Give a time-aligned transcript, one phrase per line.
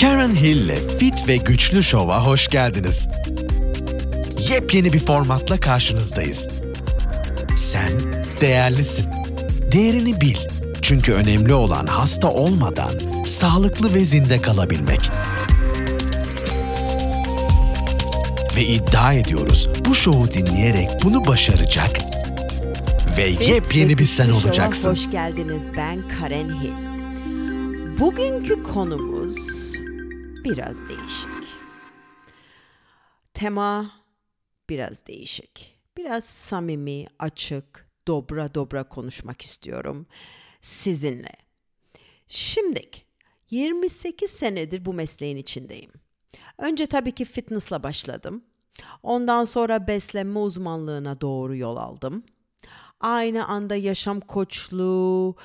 [0.00, 3.08] Karen Hill ile Fit ve Güçlü Şov'a hoş geldiniz.
[4.50, 6.48] Yepyeni bir formatla karşınızdayız.
[7.56, 7.90] Sen
[8.40, 9.06] değerlisin.
[9.72, 10.36] Değerini bil.
[10.82, 12.90] Çünkü önemli olan hasta olmadan
[13.24, 15.00] sağlıklı ve zinde kalabilmek.
[18.56, 21.90] Ve iddia ediyoruz bu şovu dinleyerek bunu başaracak
[23.16, 24.90] ve yepyeni bir sen olacaksın.
[24.90, 25.62] Hoş geldiniz.
[25.76, 26.92] Ben Karen Hill.
[27.98, 29.71] Bugünkü konumuz
[30.44, 31.48] biraz değişik.
[33.34, 33.90] Tema
[34.70, 35.78] biraz değişik.
[35.96, 40.06] Biraz samimi, açık, dobra dobra konuşmak istiyorum
[40.60, 41.32] sizinle.
[42.28, 42.90] Şimdi
[43.50, 45.92] 28 senedir bu mesleğin içindeyim.
[46.58, 48.44] Önce tabii ki fitnessla başladım.
[49.02, 52.24] Ondan sonra beslenme uzmanlığına doğru yol aldım.
[53.00, 55.36] Aynı anda yaşam koçluğu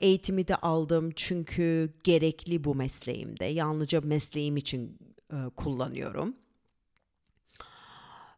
[0.00, 3.44] eğitimi de aldım çünkü gerekli bu mesleğimde.
[3.44, 4.98] Yalnızca mesleğim için
[5.56, 6.36] kullanıyorum.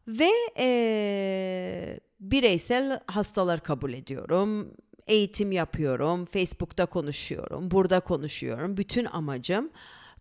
[0.08, 4.74] Ve e, bireysel hastalar kabul ediyorum.
[5.06, 6.24] Eğitim yapıyorum.
[6.24, 7.70] Facebook'ta konuşuyorum.
[7.70, 8.76] Burada konuşuyorum.
[8.76, 9.70] Bütün amacım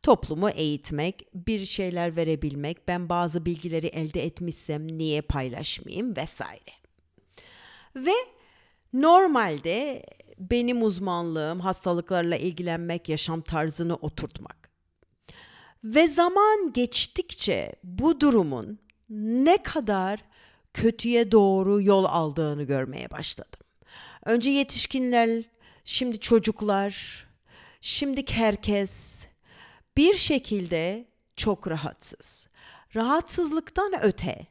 [0.04, 2.88] toplumu eğitmek, bir şeyler verebilmek.
[2.88, 6.72] Ben bazı bilgileri elde etmişsem niye paylaşmayayım vesaire.
[7.96, 8.14] Ve
[8.94, 10.06] normalde
[10.40, 14.70] benim uzmanlığım hastalıklarla ilgilenmek, yaşam tarzını oturtmak.
[15.84, 18.80] Ve zaman geçtikçe bu durumun
[19.10, 20.20] ne kadar
[20.74, 23.60] kötüye doğru yol aldığını görmeye başladım.
[24.26, 25.44] Önce yetişkinler,
[25.86, 27.26] şimdi çocuklar,
[27.82, 29.26] şimdi herkes
[29.98, 32.48] bir şekilde çok rahatsız.
[32.96, 34.48] Rahatsızlıktan öte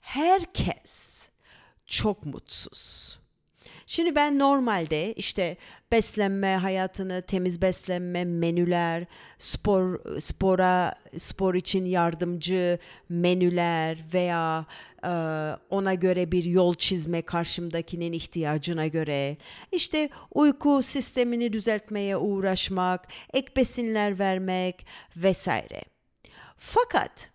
[0.00, 1.28] herkes
[1.86, 3.18] çok mutsuz.
[3.86, 5.56] Şimdi ben normalde işte
[5.92, 9.06] beslenme hayatını, temiz beslenme, menüler,
[9.38, 14.66] spor spora spor için yardımcı menüler veya
[15.04, 15.10] e,
[15.70, 19.36] ona göre bir yol çizme karşımdakinin ihtiyacına göre
[19.72, 25.82] işte uyku sistemini düzeltmeye uğraşmak, ek besinler vermek vesaire.
[26.56, 27.30] Fakat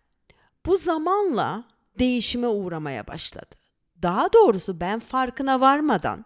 [0.66, 1.64] bu zamanla
[2.00, 3.56] değişime uğramaya başladı.
[4.02, 6.26] Daha doğrusu ben farkına varmadan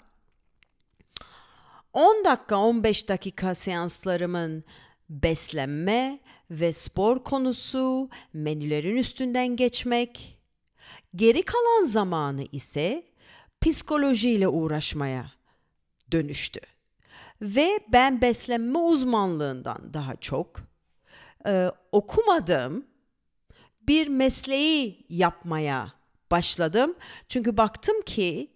[1.94, 4.64] 10 dakika 15 dakika seanslarımın
[5.10, 6.20] beslenme
[6.52, 10.40] ve spor konusu, menülerin üstünden geçmek,
[11.16, 13.04] geri kalan zamanı ise
[13.62, 15.32] psikolojiyle uğraşmaya
[16.12, 16.60] dönüştü.
[17.42, 20.60] Ve ben beslenme uzmanlığından daha çok
[21.48, 22.86] e, okumadığım
[23.82, 25.94] bir mesleği yapmaya
[26.32, 26.96] başladım.
[27.28, 28.52] Çünkü baktım ki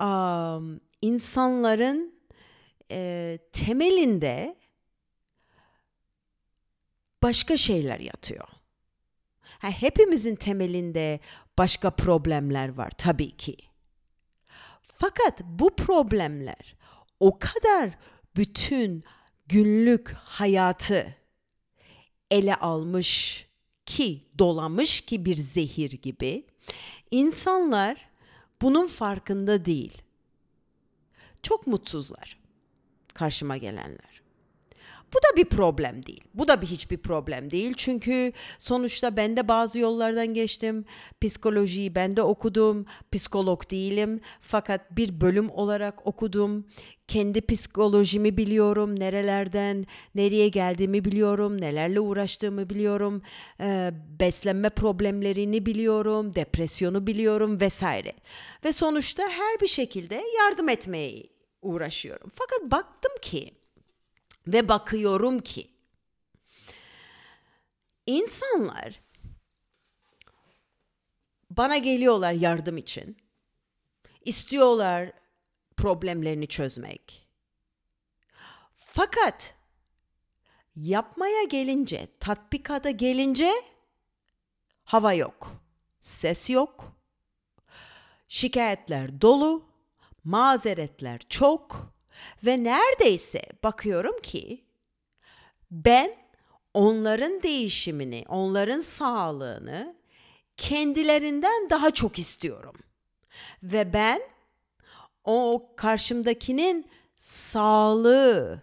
[0.00, 2.17] um, insanların
[2.90, 4.56] e, temelinde
[7.22, 8.48] başka şeyler yatıyor.
[9.40, 11.20] Ha, hepimizin temelinde
[11.58, 13.56] başka problemler var tabii ki.
[14.98, 16.76] Fakat bu problemler
[17.20, 17.90] o kadar
[18.36, 19.04] bütün
[19.46, 21.16] günlük hayatı
[22.30, 23.46] ele almış
[23.86, 26.46] ki dolamış ki bir zehir gibi
[27.10, 28.08] insanlar
[28.62, 30.02] bunun farkında değil.
[31.42, 32.37] Çok mutsuzlar
[33.18, 34.18] karşıma gelenler.
[35.14, 36.24] Bu da bir problem değil.
[36.34, 37.74] Bu da bir hiçbir problem değil.
[37.76, 40.84] Çünkü sonuçta ben de bazı yollardan geçtim.
[41.20, 42.86] Psikolojiyi ben de okudum.
[43.12, 44.20] Psikolog değilim.
[44.40, 46.66] Fakat bir bölüm olarak okudum.
[47.08, 49.00] Kendi psikolojimi biliyorum.
[49.00, 51.60] Nerelerden nereye geldiğimi biliyorum.
[51.60, 53.22] Nelerle uğraştığımı biliyorum.
[53.60, 53.90] Ee,
[54.20, 56.34] beslenme problemlerini biliyorum.
[56.34, 58.12] Depresyonu biliyorum vesaire.
[58.64, 62.30] Ve sonuçta her bir şekilde yardım etmeye uğraşıyorum.
[62.34, 63.54] Fakat baktım ki
[64.46, 65.68] ve bakıyorum ki
[68.06, 69.00] insanlar
[71.50, 73.16] bana geliyorlar yardım için.
[74.24, 75.12] İstiyorlar
[75.76, 77.28] problemlerini çözmek.
[78.76, 79.54] Fakat
[80.76, 83.50] yapmaya gelince, tatbikata gelince
[84.84, 85.52] hava yok.
[86.00, 86.92] Ses yok.
[88.28, 89.67] Şikayetler dolu,
[90.28, 91.92] mazeretler çok
[92.44, 94.64] ve neredeyse bakıyorum ki
[95.70, 96.16] ben
[96.74, 99.96] onların değişimini, onların sağlığını
[100.56, 102.74] kendilerinden daha çok istiyorum.
[103.62, 104.22] Ve ben
[105.24, 106.86] o karşımdakinin
[107.16, 108.62] sağlığı,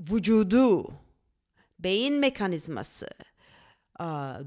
[0.00, 0.90] vücudu,
[1.78, 3.08] beyin mekanizması,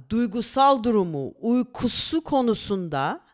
[0.10, 3.29] duygusal durumu, uykusu konusunda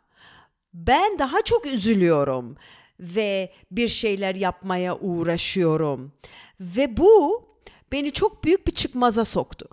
[0.75, 2.57] ben daha çok üzülüyorum
[3.00, 6.13] ve bir şeyler yapmaya uğraşıyorum.
[6.60, 7.45] Ve bu
[7.92, 9.68] beni çok büyük bir çıkmaza soktu.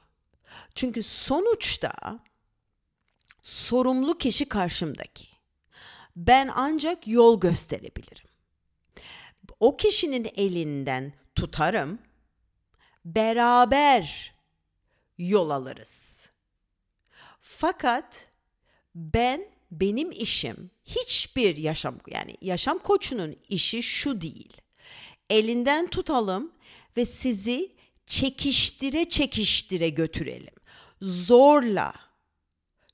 [0.75, 1.93] Çünkü sonuçta
[3.43, 5.26] sorumlu kişi karşımdaki.
[6.16, 8.28] Ben ancak yol gösterebilirim.
[9.60, 11.98] O kişinin elinden tutarım.
[13.05, 14.34] Beraber
[15.19, 16.31] yol alırız.
[17.40, 18.26] Fakat
[18.94, 24.52] ben benim işim hiçbir yaşam yani yaşam koçunun işi şu değil.
[25.30, 26.52] Elinden tutalım
[26.96, 27.72] ve sizi
[28.06, 30.54] çekiştire çekiştire götürelim.
[31.00, 31.92] Zorla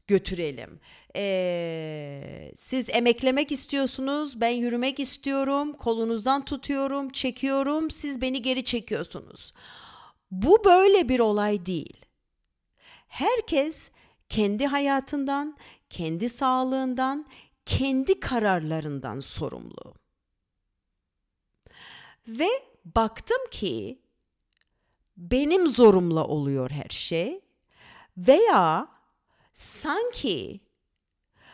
[0.06, 0.80] götürelim.
[1.16, 9.52] Ee, siz emeklemek istiyorsunuz, ben yürümek istiyorum, kolunuzdan tutuyorum, çekiyorum, siz beni geri çekiyorsunuz.
[10.30, 11.96] Bu böyle bir olay değil.
[13.08, 13.90] Herkes
[14.28, 15.56] kendi hayatından,
[15.90, 17.26] kendi sağlığından,
[17.66, 19.94] kendi kararlarından sorumlu.
[22.28, 22.48] Ve
[22.84, 23.98] baktım ki
[25.16, 27.40] benim zorumla oluyor her şey
[28.16, 28.88] veya
[29.54, 30.60] sanki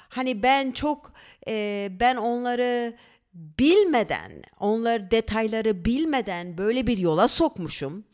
[0.08, 1.12] hani ben çok
[1.48, 2.96] e, ben onları
[3.34, 8.04] bilmeden, onlar detayları bilmeden böyle bir yola sokmuşum.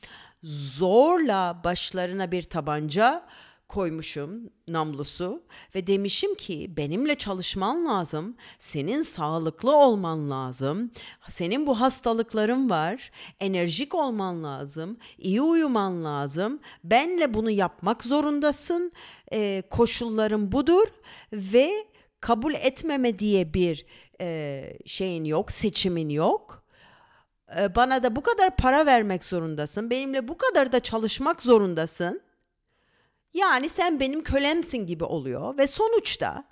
[0.42, 3.26] Zorla başlarına bir tabanca
[3.70, 5.42] koymuşum namlusu
[5.74, 8.36] ve demişim ki benimle çalışman lazım.
[8.58, 10.90] Senin sağlıklı olman lazım.
[11.28, 13.10] Senin bu hastalıkların var.
[13.40, 14.98] Enerjik olman lazım.
[15.18, 16.60] iyi uyuman lazım.
[16.84, 18.92] Benle bunu yapmak zorundasın.
[19.32, 20.86] Ee, koşullarım budur
[21.32, 21.86] ve
[22.20, 23.86] kabul etmeme diye bir
[24.20, 26.64] e, şeyin yok, seçimin yok
[27.58, 29.90] ee, bana da bu kadar para vermek zorundasın.
[29.90, 32.20] Benimle bu kadar da çalışmak zorundasın.
[33.34, 36.44] Yani sen benim kölemsin gibi oluyor ve sonuçta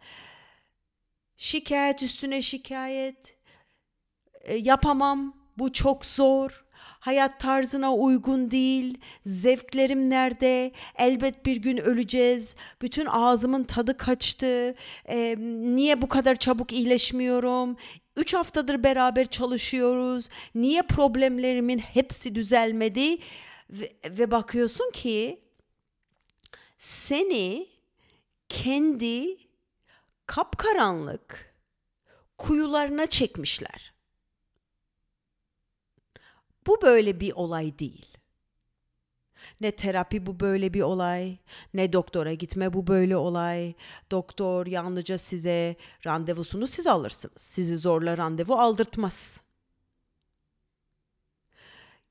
[1.37, 3.37] şikayet üstüne şikayet
[4.41, 12.55] e, yapamam bu çok zor hayat tarzına uygun değil zevklerim nerede elbet bir gün öleceğiz
[12.83, 14.75] bütün ağzımın tadı kaçtı
[15.09, 17.77] e, niye bu kadar çabuk iyileşmiyorum
[18.19, 20.29] Üç haftadır beraber çalışıyoruz.
[20.55, 23.19] Niye problemlerimin hepsi düzelmedi?
[23.71, 25.41] Ve, ve bakıyorsun ki
[26.79, 27.69] seni
[28.49, 29.37] kendi
[30.27, 31.55] kapkaranlık
[32.39, 33.95] kuyularına çekmişler.
[36.67, 38.07] Bu böyle bir olay değil.
[39.61, 41.39] Ne terapi bu böyle bir olay,
[41.75, 43.75] ne doktora gitme bu böyle olay.
[44.11, 45.77] Doktor yalnızca size
[46.07, 47.43] randevusunu siz alırsınız.
[47.43, 49.41] Sizi zorla randevu aldırtmaz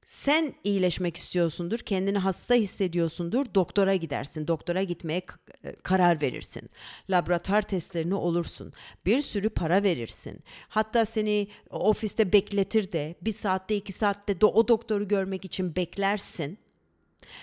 [0.07, 5.21] sen iyileşmek istiyorsundur, kendini hasta hissediyorsundur, doktora gidersin, doktora gitmeye
[5.63, 6.69] e, karar verirsin.
[7.09, 8.73] Laboratuvar testlerini olursun,
[9.05, 10.39] bir sürü para verirsin.
[10.69, 16.57] Hatta seni ofiste bekletir de bir saatte iki saatte de o doktoru görmek için beklersin.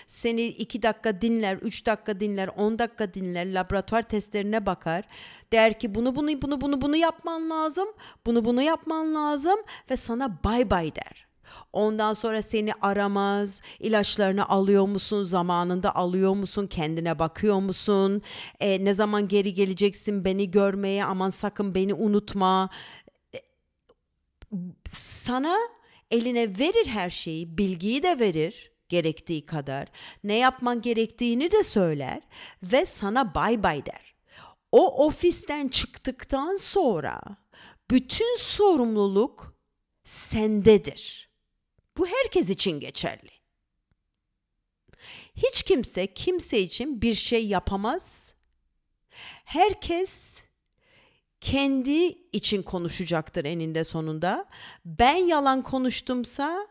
[0.07, 5.03] Seni iki dakika dinler, üç dakika dinler, on dakika dinler, laboratuvar testlerine bakar.
[5.51, 7.87] Der ki bunu bunu bunu bunu bunu yapman lazım,
[8.25, 9.59] bunu bunu yapman lazım
[9.89, 11.24] ve sana bay bay der.
[11.73, 18.21] Ondan sonra seni aramaz, ilaçlarını alıyor musun, zamanında alıyor musun, kendine bakıyor musun,
[18.59, 22.69] e, ne zaman geri geleceksin beni görmeye, aman sakın beni unutma.
[23.35, 23.39] E,
[24.89, 25.57] sana
[26.11, 29.87] eline verir her şeyi, bilgiyi de verir gerektiği kadar.
[30.23, 32.21] Ne yapman gerektiğini de söyler
[32.63, 34.15] ve sana bay bay der.
[34.71, 37.21] O ofisten çıktıktan sonra
[37.91, 39.55] bütün sorumluluk
[40.03, 41.29] sendedir.
[41.97, 43.29] Bu herkes için geçerli.
[45.35, 48.35] Hiç kimse kimse için bir şey yapamaz.
[49.45, 50.43] Herkes
[51.41, 54.45] kendi için konuşacaktır eninde sonunda.
[54.85, 56.67] Ben yalan konuştumsa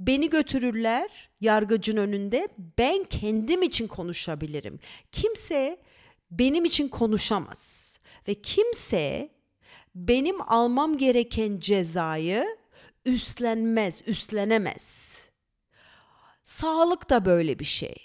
[0.00, 2.48] beni götürürler yargıcın önünde.
[2.78, 4.80] Ben kendim için konuşabilirim.
[5.12, 5.82] Kimse
[6.30, 9.30] benim için konuşamaz ve kimse
[9.94, 12.59] benim almam gereken cezayı
[13.04, 15.20] üstlenmez, üstlenemez.
[16.42, 17.96] Sağlık da böyle bir şey.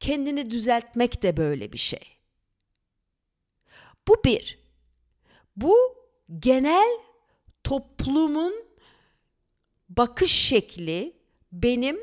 [0.00, 2.18] Kendini düzeltmek de böyle bir şey.
[4.08, 4.58] Bu bir.
[5.56, 5.76] Bu
[6.38, 6.98] genel
[7.64, 8.54] toplumun
[9.88, 11.16] bakış şekli
[11.52, 12.00] benim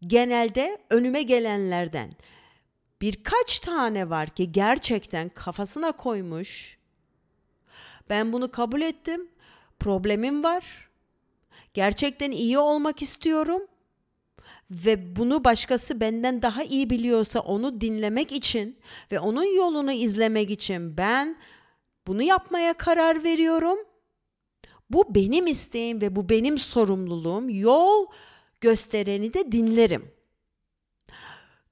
[0.00, 2.12] genelde önüme gelenlerden
[3.00, 6.78] birkaç tane var ki gerçekten kafasına koymuş.
[8.08, 9.28] Ben bunu kabul ettim
[9.80, 10.88] problemim var.
[11.74, 13.62] Gerçekten iyi olmak istiyorum
[14.70, 18.78] ve bunu başkası benden daha iyi biliyorsa onu dinlemek için
[19.12, 21.36] ve onun yolunu izlemek için ben
[22.06, 23.78] bunu yapmaya karar veriyorum.
[24.90, 27.50] Bu benim isteğim ve bu benim sorumluluğum.
[27.50, 28.06] Yol
[28.60, 30.10] göstereni de dinlerim.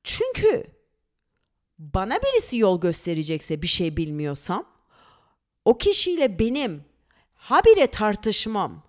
[0.05, 0.65] Çünkü
[1.79, 4.67] bana birisi yol gösterecekse bir şey bilmiyorsam
[5.65, 6.85] o kişiyle benim
[7.37, 8.83] habire tartışmam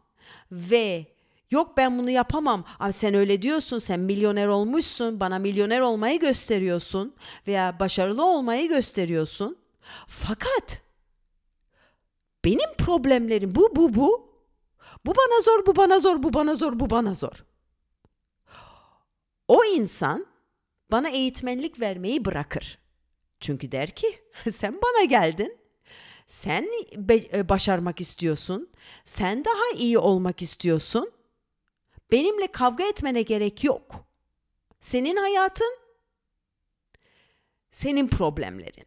[0.51, 1.05] ve
[1.51, 2.63] yok ben bunu yapamam.
[2.79, 7.15] Abi sen öyle diyorsun, sen milyoner olmuşsun, bana milyoner olmayı gösteriyorsun
[7.47, 9.57] veya başarılı olmayı gösteriyorsun.
[10.07, 10.81] Fakat
[12.45, 14.27] benim problemlerim bu bu bu.
[15.05, 17.45] Bu bana zor, bu bana zor, bu bana zor, bu bana zor.
[19.47, 20.25] O insan
[20.91, 22.79] bana eğitmenlik vermeyi bırakır.
[23.39, 24.19] Çünkü der ki
[24.51, 25.57] sen bana geldin.
[26.27, 28.69] Sen be- başarmak istiyorsun.
[29.05, 31.11] Sen daha iyi olmak istiyorsun.
[32.11, 33.95] Benimle kavga etmene gerek yok.
[34.81, 35.79] Senin hayatın,
[37.71, 38.85] senin problemlerin.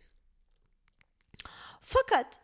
[1.80, 2.40] Fakat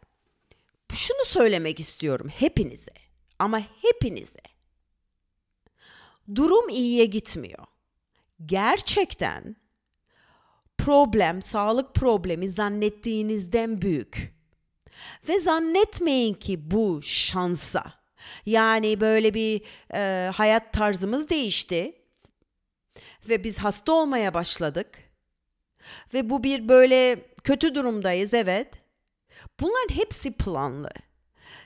[0.92, 2.92] şunu söylemek istiyorum hepinize
[3.38, 4.40] ama hepinize.
[6.34, 7.66] Durum iyiye gitmiyor.
[8.46, 9.56] Gerçekten
[10.78, 14.35] problem, sağlık problemi zannettiğinizden büyük.
[15.28, 17.92] Ve zannetmeyin ki bu şansa.
[18.46, 19.62] Yani böyle bir
[19.94, 21.92] e, hayat tarzımız değişti
[23.28, 24.98] ve biz hasta olmaya başladık.
[26.14, 28.68] Ve bu bir böyle kötü durumdayız evet.
[29.60, 30.90] Bunların hepsi planlı.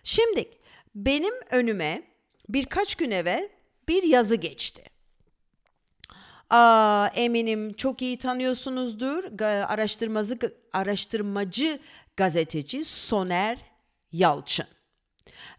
[0.03, 0.51] Şimdi
[0.95, 2.03] benim önüme
[2.49, 3.49] birkaç gün evvel
[3.89, 4.90] bir yazı geçti.
[6.51, 9.41] Aa, eminim çok iyi tanıyorsunuzdur.
[9.43, 10.39] Araştırmacı,
[10.73, 11.81] araştırmacı
[12.17, 13.59] gazeteci Soner
[14.13, 14.67] Yalçın.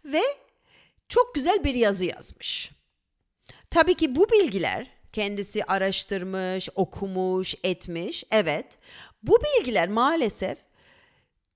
[0.04, 0.22] Ve
[1.08, 2.70] çok güzel bir yazı yazmış.
[3.70, 8.24] Tabii ki bu bilgiler kendisi araştırmış, okumuş, etmiş.
[8.30, 8.78] Evet.
[9.22, 10.58] Bu bilgiler maalesef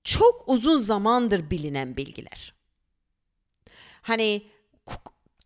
[0.03, 2.53] çok uzun zamandır bilinen bilgiler.
[4.01, 4.47] Hani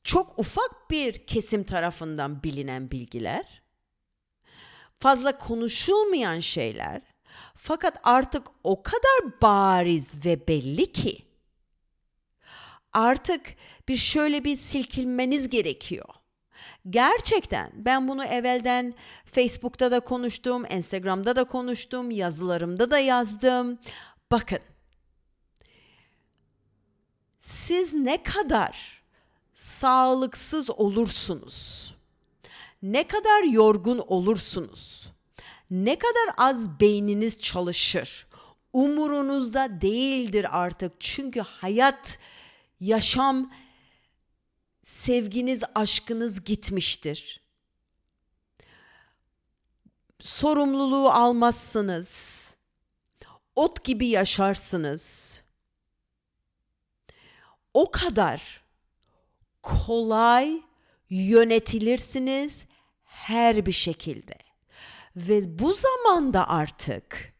[0.03, 3.60] çok ufak bir kesim tarafından bilinen bilgiler.
[5.01, 7.01] Fazla konuşulmayan şeyler.
[7.55, 11.25] Fakat artık o kadar bariz ve belli ki
[12.93, 13.55] artık
[13.87, 16.05] bir şöyle bir silkinmeniz gerekiyor.
[16.89, 18.93] Gerçekten ben bunu evvelden
[19.25, 23.79] Facebook'ta da konuştum, Instagram'da da konuştum, yazılarımda da yazdım.
[24.31, 24.59] Bakın.
[27.39, 29.03] Siz ne kadar
[29.53, 31.95] sağlıksız olursunuz,
[32.81, 35.11] ne kadar yorgun olursunuz,
[35.71, 38.27] ne kadar az beyniniz çalışır,
[38.73, 40.91] umurunuzda değildir artık.
[40.99, 42.19] Çünkü hayat,
[42.79, 43.51] yaşam,
[44.81, 47.41] sevginiz, aşkınız gitmiştir.
[50.19, 52.41] Sorumluluğu almazsınız
[53.55, 55.41] ot gibi yaşarsınız.
[57.73, 58.63] O kadar
[59.63, 60.61] kolay
[61.09, 62.65] yönetilirsiniz
[63.21, 64.33] her bir şekilde.
[65.15, 67.33] Ve bu zamanda artık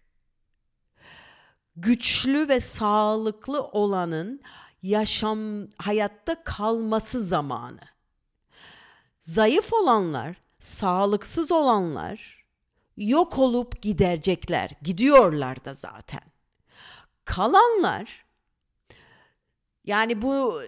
[1.76, 4.42] güçlü ve sağlıklı olanın
[4.84, 7.82] yaşam hayatta kalması zamanı.
[9.22, 12.46] Zayıf olanlar, sağlıksız olanlar
[12.98, 14.72] yok olup giderecekler.
[14.82, 16.24] Gidiyorlar da zaten.
[17.26, 18.26] Kalanlar
[19.86, 20.62] yani bu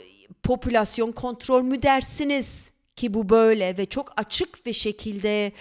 [0.44, 5.52] popülasyon kontrol mü dersiniz ki bu böyle ve çok açık bir şekilde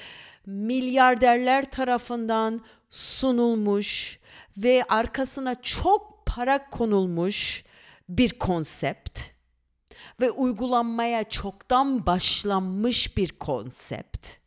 [0.46, 2.60] milyarderler tarafından
[2.90, 4.18] sunulmuş
[4.56, 7.64] ve arkasına çok para konulmuş
[8.08, 9.20] bir konsept
[10.20, 14.41] ve uygulanmaya çoktan başlanmış bir konsept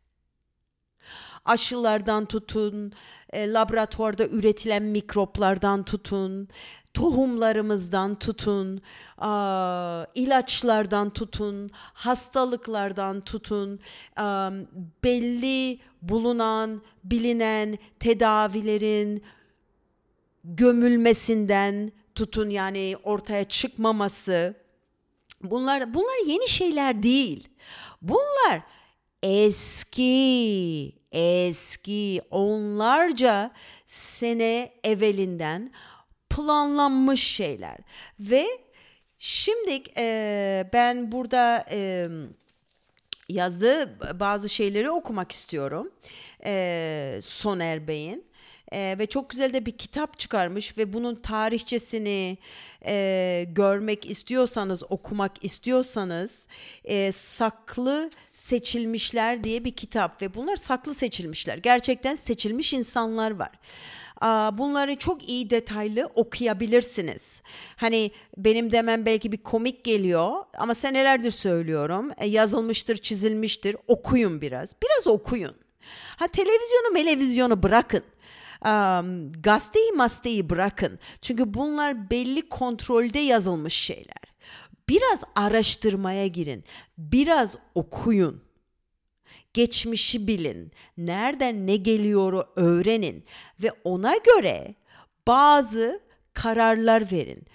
[1.45, 2.93] aşılardan tutun,
[3.33, 6.47] e, laboratuvarda üretilen mikroplardan tutun,
[6.93, 8.81] tohumlarımızdan tutun,
[9.17, 13.79] a, ilaçlardan tutun, hastalıklardan tutun,
[14.17, 14.51] a,
[15.03, 19.23] belli bulunan, bilinen tedavilerin
[20.43, 24.55] gömülmesinden tutun yani ortaya çıkmaması.
[25.43, 27.47] Bunlar bunlar yeni şeyler değil.
[28.01, 28.61] Bunlar
[29.23, 33.51] eski eski onlarca
[33.87, 35.71] sene evvelinden
[36.29, 37.77] planlanmış şeyler.
[38.19, 38.45] Ve
[39.19, 42.07] şimdi e, ben burada e,
[43.29, 45.91] yazı bazı şeyleri okumak istiyorum
[46.45, 48.25] e, Soner Bey'in
[48.75, 52.37] e, ve çok güzel de bir kitap çıkarmış ve bunun tarihçesini
[52.85, 56.47] e, görmek istiyorsanız, okumak istiyorsanız
[56.83, 61.57] e, Saklı Seçilmişler diye bir kitap ve bunlar saklı seçilmişler.
[61.57, 63.51] Gerçekten seçilmiş insanlar var.
[64.57, 67.41] Bunları çok iyi detaylı okuyabilirsiniz.
[67.75, 72.11] Hani benim demem belki bir komik geliyor ama senelerdir söylüyorum.
[72.17, 73.75] E, yazılmıştır, çizilmiştir.
[73.87, 74.75] Okuyun biraz.
[74.83, 75.55] Biraz okuyun.
[76.17, 78.03] Ha televizyonu, televizyonu bırakın.
[78.65, 80.99] Um, gazeteyi masteyi bırakın.
[81.21, 84.25] Çünkü bunlar belli kontrolde yazılmış şeyler.
[84.89, 86.63] Biraz araştırmaya girin.
[86.97, 88.43] Biraz okuyun.
[89.53, 90.71] Geçmişi bilin.
[90.97, 93.25] Nereden ne geliyoru öğrenin
[93.63, 94.75] ve ona göre
[95.27, 96.01] bazı
[96.33, 97.45] kararlar verin.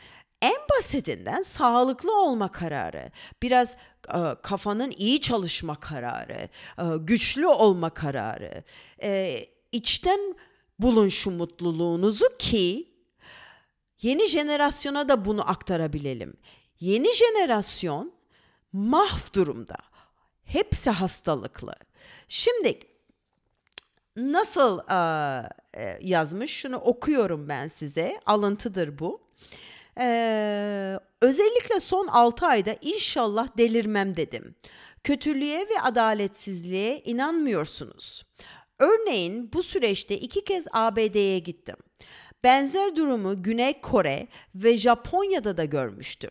[0.43, 3.11] En basitinden sağlıklı olma kararı,
[3.43, 3.77] biraz
[4.15, 6.49] e, kafanın iyi çalışma kararı,
[6.79, 8.65] e, güçlü olma kararı.
[9.03, 9.41] E,
[9.73, 10.35] içten
[10.83, 12.93] bulun şu mutluluğunuzu ki
[14.03, 16.35] yeni jenerasyona da bunu aktarabilelim.
[16.81, 18.13] Yeni jenerasyon
[18.73, 19.77] mahv durumda.
[20.45, 21.73] Hepsi hastalıklı.
[22.29, 22.79] Şimdi
[24.17, 24.79] nasıl
[25.75, 26.51] e, yazmış?
[26.51, 28.21] Şunu okuyorum ben size.
[28.27, 29.31] Alıntıdır bu.
[30.01, 34.55] Ee, özellikle son 6 ayda inşallah delirmem dedim.
[35.05, 38.25] Kötülüğe ve adaletsizliğe inanmıyorsunuz.
[38.81, 41.77] Örneğin bu süreçte iki kez ABD'ye gittim.
[42.45, 46.31] Benzer durumu Güney Kore ve Japonya'da da görmüştüm.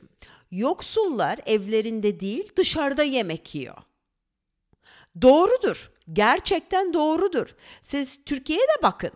[0.51, 3.77] Yoksullar evlerinde değil dışarıda yemek yiyor.
[5.21, 5.91] Doğrudur.
[6.13, 7.55] Gerçekten doğrudur.
[7.81, 9.11] Siz Türkiye'de bakın.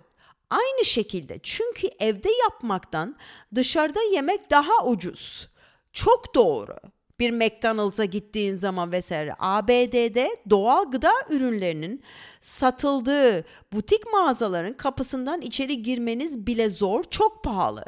[0.49, 3.15] Aynı şekilde çünkü evde yapmaktan
[3.55, 5.49] dışarıda yemek daha ucuz.
[5.93, 6.75] Çok doğru.
[7.19, 12.03] Bir McDonald's'a gittiğin zaman vesaire ABD'de doğal gıda ürünlerinin
[12.41, 17.85] satıldığı butik mağazaların kapısından içeri girmeniz bile zor, çok pahalı.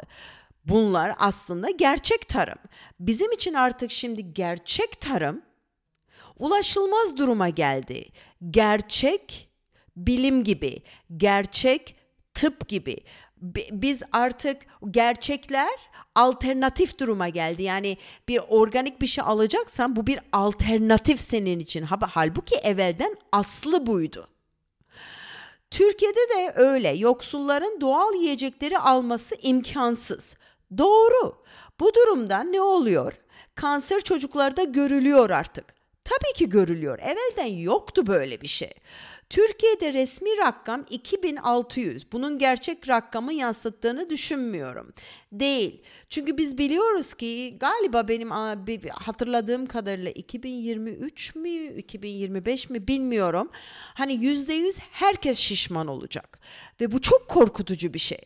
[0.64, 2.58] Bunlar aslında gerçek tarım.
[3.00, 5.42] Bizim için artık şimdi gerçek tarım
[6.38, 8.08] ulaşılmaz duruma geldi.
[8.50, 9.48] Gerçek
[9.96, 10.82] bilim gibi,
[11.16, 11.96] gerçek
[12.34, 12.96] tıp gibi.
[13.72, 14.56] Biz artık
[14.90, 15.70] gerçekler
[16.16, 17.62] alternatif duruma geldi.
[17.62, 17.96] Yani
[18.28, 21.82] bir organik bir şey alacaksan bu bir alternatif senin için.
[21.82, 24.28] Halbuki evvelden aslı buydu.
[25.70, 26.88] Türkiye'de de öyle.
[26.88, 30.36] Yoksulların doğal yiyecekleri alması imkansız.
[30.78, 31.44] Doğru.
[31.80, 33.12] Bu durumda ne oluyor?
[33.54, 35.64] Kanser çocuklarda görülüyor artık.
[36.04, 36.98] Tabii ki görülüyor.
[36.98, 38.72] Evvelden yoktu böyle bir şey.
[39.30, 42.12] Türkiye'de resmi rakam 2600.
[42.12, 44.92] Bunun gerçek rakamı yansıttığını düşünmüyorum.
[45.32, 45.82] Değil.
[46.08, 48.30] Çünkü biz biliyoruz ki galiba benim
[48.90, 53.50] hatırladığım kadarıyla 2023 mü 2025 mi bilmiyorum.
[53.94, 56.38] Hani %100 herkes şişman olacak.
[56.80, 58.20] Ve bu çok korkutucu bir şey.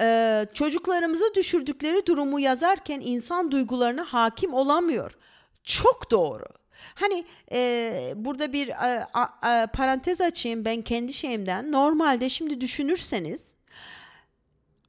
[0.00, 5.12] Ee, çocuklarımızı düşürdükleri durumu yazarken insan duygularına hakim olamıyor.
[5.64, 6.63] Çok doğru.
[6.94, 11.72] Hani e, burada bir a, a, a, parantez açayım ben kendi şeyimden.
[11.72, 13.54] Normalde şimdi düşünürseniz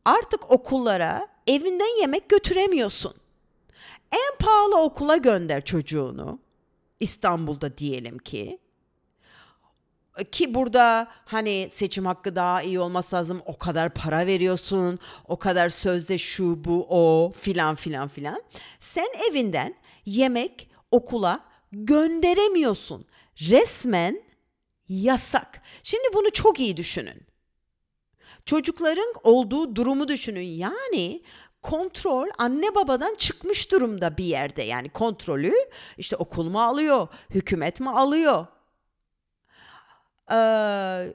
[0.06, 3.14] artık okullara evinden yemek götüremiyorsun.
[4.12, 6.40] En pahalı okula gönder çocuğunu.
[7.00, 8.60] İstanbul'da diyelim ki.
[10.32, 13.42] Ki burada hani seçim hakkı daha iyi olması lazım.
[13.46, 15.00] O kadar para veriyorsun.
[15.28, 18.44] O kadar sözde şu bu o filan filan filan.
[18.80, 21.40] Sen evinden yemek okula
[21.84, 23.06] gönderemiyorsun.
[23.50, 24.24] Resmen
[24.88, 25.62] yasak.
[25.84, 27.28] Şimdi bunu çok iyi düşünün.
[28.46, 30.42] Çocukların olduğu durumu düşünün.
[30.42, 31.24] Yani
[31.62, 34.64] kontrol anne babadan çıkmış durumda bir yerde.
[34.64, 35.54] Yani kontrolü
[35.98, 38.48] işte okul mu alıyor, hükümet mi alıyor?
[40.32, 41.14] Ee,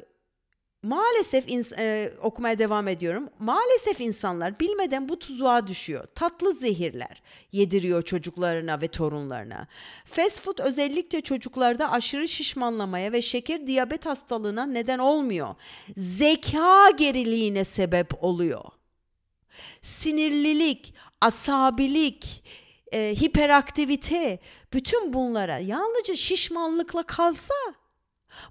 [0.83, 1.45] Maalesef
[1.79, 3.31] e, okumaya devam ediyorum.
[3.39, 6.07] Maalesef insanlar bilmeden bu tuzağa düşüyor.
[6.15, 9.67] Tatlı zehirler yediriyor çocuklarına ve torunlarına.
[10.05, 15.55] Fast food özellikle çocuklarda aşırı şişmanlamaya ve şeker diyabet hastalığına neden olmuyor.
[15.97, 18.65] Zeka geriliğine sebep oluyor.
[19.83, 22.45] Sinirlilik, asabilik,
[22.93, 24.39] e, hiperaktivite
[24.73, 27.55] bütün bunlara yalnızca şişmanlıkla kalsa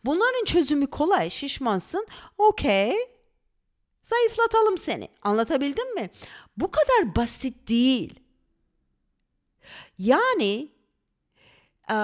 [0.06, 1.30] Bunların çözümü kolay.
[1.30, 2.08] Şişmansın.
[2.38, 2.96] Okey.
[4.02, 5.10] Zayıflatalım seni.
[5.22, 6.10] Anlatabildim mi?
[6.58, 8.20] Bu kadar basit değil.
[9.98, 10.72] Yani
[11.92, 11.96] e,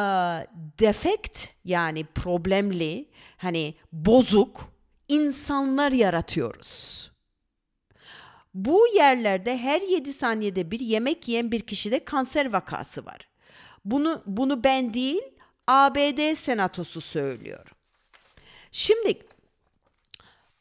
[0.79, 4.61] defekt yani problemli hani bozuk
[5.07, 7.11] insanlar yaratıyoruz.
[8.53, 13.29] Bu yerlerde her 7 saniyede bir yemek yiyen bir kişide kanser vakası var.
[13.85, 15.21] Bunu bunu ben değil
[15.67, 17.65] ABD Senatosu söylüyor.
[18.71, 19.19] Şimdi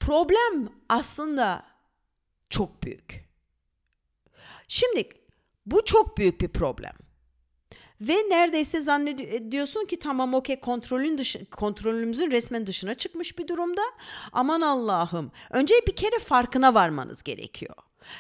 [0.01, 1.63] problem aslında
[2.51, 3.25] çok büyük.
[4.69, 5.09] Şimdi
[5.67, 6.93] bu çok büyük bir problem.
[8.01, 13.83] Ve neredeyse zannediyorsun ki tamam okey kontrolün dışı, kontrolümüzün resmen dışına çıkmış bir durumda.
[14.33, 15.33] Aman Allah'ım.
[15.51, 17.75] Önce bir kere farkına varmanız gerekiyor.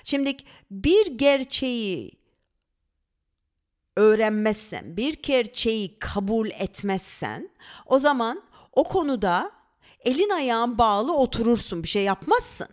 [0.05, 0.37] Şimdi
[0.71, 2.24] bir gerçeği
[3.97, 7.51] öğrenmezsen, bir gerçeği kabul etmezsen
[7.87, 9.53] o zaman o konuda
[10.01, 12.69] elin ayağın bağlı oturursun, bir şey yapmazsın.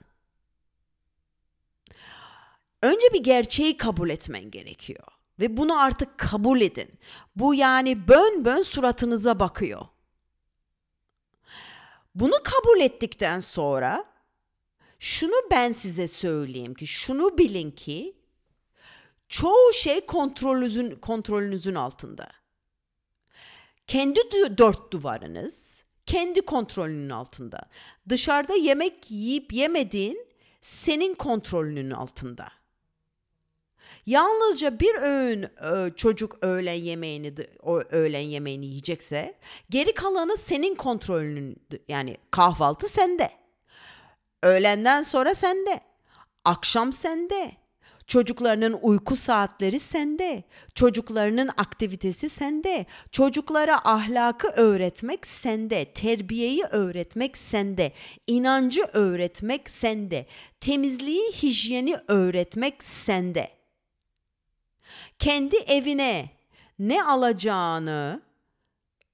[2.81, 5.03] Önce bir gerçeği kabul etmen gerekiyor
[5.39, 6.89] ve bunu artık kabul edin.
[7.35, 9.81] Bu yani bön bön suratınıza bakıyor.
[12.15, 14.05] Bunu kabul ettikten sonra
[14.99, 18.20] şunu ben size söyleyeyim ki şunu bilin ki
[19.31, 22.27] çoğu şey kontrolünüzün kontrolünüzün altında.
[23.87, 24.19] Kendi
[24.57, 27.61] dört duvarınız kendi kontrolünün altında.
[28.09, 30.27] Dışarıda yemek yiyip yemediğin
[30.61, 32.47] senin kontrolünün altında.
[34.05, 35.47] Yalnızca bir öğün
[35.95, 37.33] çocuk öğlen yemeğini
[37.91, 39.39] öğlen yemeğini yiyecekse
[39.69, 43.31] geri kalanı senin kontrolünün yani kahvaltı sende.
[44.43, 45.81] Öğlenden sonra sende.
[46.45, 47.60] Akşam sende.
[48.07, 50.43] Çocuklarının uyku saatleri sende.
[50.75, 52.85] Çocuklarının aktivitesi sende.
[53.11, 55.85] Çocuklara ahlakı öğretmek sende.
[55.85, 57.93] Terbiyeyi öğretmek sende.
[58.27, 60.25] inancı öğretmek sende.
[60.59, 63.51] Temizliği, hijyeni öğretmek sende.
[65.19, 66.29] Kendi evine
[66.79, 68.21] ne alacağını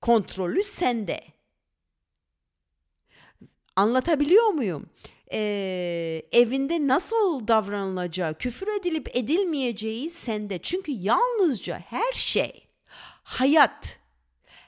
[0.02, 1.22] kontrolü sende.
[3.76, 4.90] Anlatabiliyor muyum?
[5.32, 10.60] Ee, evinde nasıl davranılacağı, küfür edilip edilmeyeceği sende.
[10.62, 12.68] Çünkü yalnızca her şey,
[13.24, 14.00] hayat,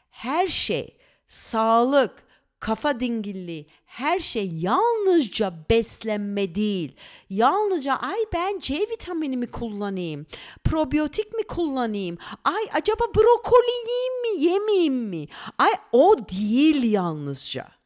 [0.10, 2.24] her şey, sağlık,
[2.60, 6.95] kafa dingilliği, her şey yalnızca beslenme değil.
[7.30, 10.26] Yalnızca ay ben C vitamini mi kullanayım?
[10.63, 12.17] Probiyotik mi kullanayım?
[12.43, 15.28] Ay acaba brokoli yiyeyim mi yemeyeyim mi?
[15.58, 17.78] Ay o değil yalnızca.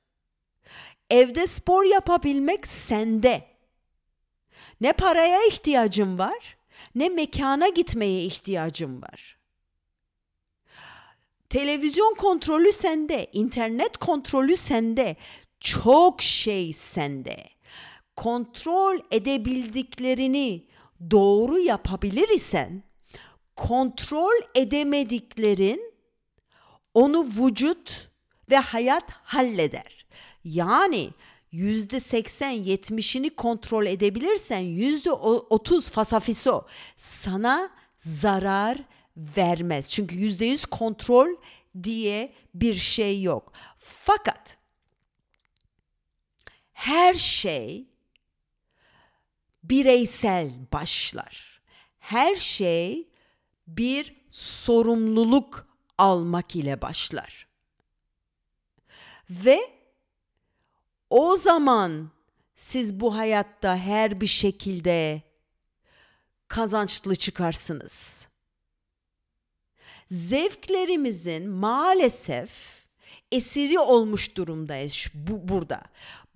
[1.13, 3.43] Evde spor yapabilmek sende.
[4.81, 6.57] Ne paraya ihtiyacım var,
[6.95, 9.37] ne mekana gitmeye ihtiyacım var.
[11.49, 15.15] Televizyon kontrolü sende, internet kontrolü sende,
[15.59, 17.49] çok şey sende.
[18.15, 20.65] Kontrol edebildiklerini
[21.11, 22.83] doğru yapabilir isen
[23.55, 25.93] kontrol edemediklerin
[26.93, 28.09] onu vücut
[28.49, 30.02] ve hayat halleder.
[30.43, 31.11] Yani
[31.51, 38.77] yüzde seksen yetmişini kontrol edebilirsen yüzde otuz fasafiso sana zarar
[39.17, 39.91] vermez.
[39.91, 41.27] Çünkü yüzde yüz kontrol
[41.83, 43.53] diye bir şey yok.
[43.77, 44.57] Fakat
[46.73, 47.87] her şey
[49.63, 51.61] bireysel başlar.
[51.99, 53.07] Her şey
[53.67, 57.47] bir sorumluluk almak ile başlar.
[59.29, 59.82] Ve
[61.13, 62.09] o zaman
[62.55, 65.21] siz bu hayatta her bir şekilde
[66.47, 68.27] kazançlı çıkarsınız.
[70.11, 72.51] Zevklerimizin maalesef
[73.31, 75.81] esiri olmuş durumdayız bu, burada.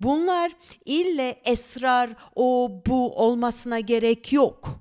[0.00, 0.52] Bunlar
[0.84, 4.80] ille esrar o bu olmasına gerek yok.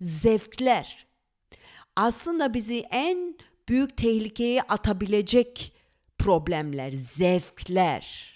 [0.00, 1.06] Zevkler
[1.96, 3.38] aslında bizi en
[3.68, 5.72] büyük tehlikeye atabilecek
[6.18, 8.33] problemler, zevkler.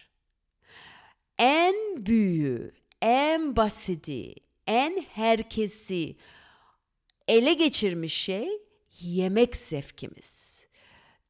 [1.39, 1.75] En
[2.07, 2.73] büyüğü,
[3.03, 4.35] en basiti,
[4.67, 6.17] en herkesi
[7.29, 8.49] ele geçirmiş şey
[9.01, 10.67] yemek zevkimiz,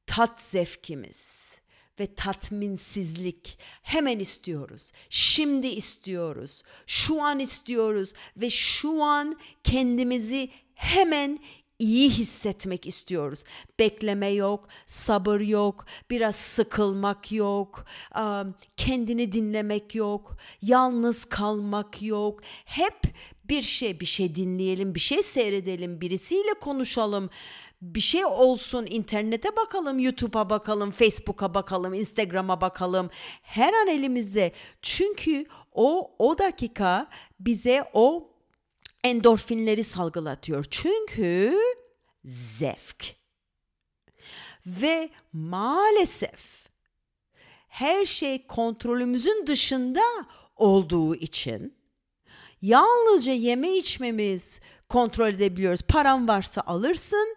[0.06, 1.58] tat zevkimiz
[2.00, 4.92] ve tatminsizlik hemen istiyoruz.
[5.08, 6.62] Şimdi istiyoruz.
[6.86, 11.38] Şu an istiyoruz ve şu an kendimizi hemen
[11.78, 13.44] iyi hissetmek istiyoruz.
[13.78, 17.84] Bekleme yok, sabır yok, biraz sıkılmak yok,
[18.76, 22.40] kendini dinlemek yok, yalnız kalmak yok.
[22.64, 23.02] Hep
[23.44, 27.30] bir şey bir şey dinleyelim, bir şey seyredelim, birisiyle konuşalım
[27.82, 33.10] bir şey olsun internete bakalım, YouTube'a bakalım, Facebook'a bakalım, Instagram'a bakalım.
[33.42, 34.52] Her an elimizde.
[34.82, 37.08] Çünkü o o dakika
[37.40, 38.30] bize o
[39.10, 40.64] endorfinleri salgılatıyor.
[40.70, 41.58] Çünkü
[42.24, 43.14] zevk.
[44.66, 46.68] Ve maalesef
[47.68, 50.02] her şey kontrolümüzün dışında
[50.56, 51.74] olduğu için
[52.62, 55.82] yalnızca yeme içmemiz kontrol edebiliyoruz.
[55.82, 57.36] Param varsa alırsın,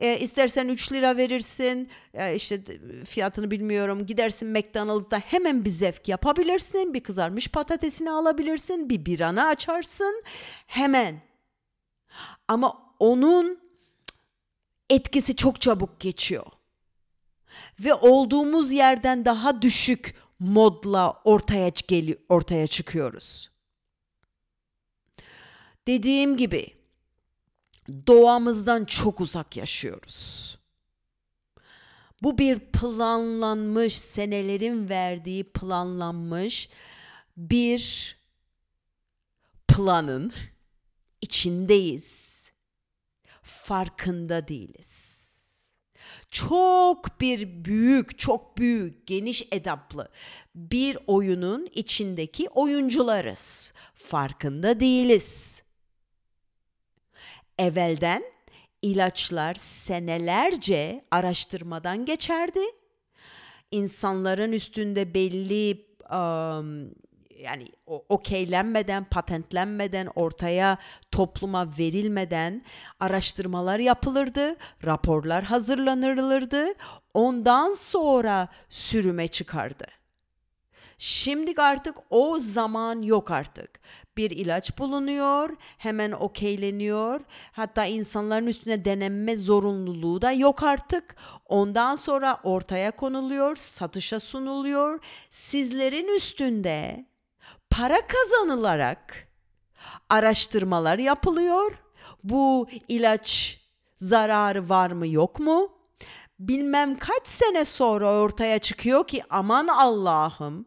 [0.00, 1.88] e, istersen 3 lira verirsin.
[2.14, 2.60] E, işte
[3.04, 4.06] fiyatını bilmiyorum.
[4.06, 6.94] Gidersin McDonald's'da hemen bir zevk yapabilirsin.
[6.94, 8.88] Bir kızarmış patatesini alabilirsin.
[8.88, 10.22] Bir biranı açarsın.
[10.66, 11.22] Hemen.
[12.48, 13.60] Ama onun
[14.90, 16.46] etkisi çok çabuk geçiyor.
[17.80, 23.50] Ve olduğumuz yerden daha düşük modla ortaya geliyor ortaya çıkıyoruz.
[25.86, 26.79] Dediğim gibi
[28.06, 30.50] doğamızdan çok uzak yaşıyoruz.
[32.22, 36.68] Bu bir planlanmış, senelerin verdiği planlanmış
[37.36, 38.16] bir
[39.68, 40.32] planın
[41.20, 42.30] içindeyiz.
[43.42, 45.20] Farkında değiliz.
[46.30, 50.08] Çok bir büyük, çok büyük, geniş edaplı
[50.54, 53.72] bir oyunun içindeki oyuncularız.
[53.94, 55.59] Farkında değiliz.
[57.60, 58.22] Evvelden
[58.82, 62.60] ilaçlar senelerce araştırmadan geçerdi.
[63.70, 66.90] İnsanların üstünde belli um,
[67.38, 70.78] yani okeylenmeden, patentlenmeden, ortaya
[71.10, 72.64] topluma verilmeden
[73.00, 76.74] araştırmalar yapılırdı, raporlar hazırlanırlardı.
[77.14, 79.84] Ondan sonra sürüme çıkardı.
[81.02, 83.80] Şimdi artık o zaman yok artık.
[84.16, 87.20] Bir ilaç bulunuyor, hemen okeyleniyor.
[87.52, 91.16] Hatta insanların üstüne denenme zorunluluğu da yok artık.
[91.46, 95.00] Ondan sonra ortaya konuluyor, satışa sunuluyor.
[95.30, 97.06] Sizlerin üstünde
[97.70, 99.28] para kazanılarak
[100.08, 101.72] araştırmalar yapılıyor.
[102.24, 103.60] Bu ilaç
[103.96, 105.79] zararı var mı yok mu?
[106.40, 110.66] Bilmem kaç sene sonra ortaya çıkıyor ki aman Allah'ım